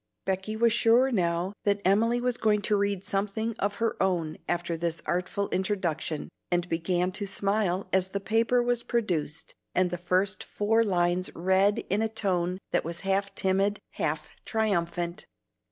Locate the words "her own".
3.75-4.39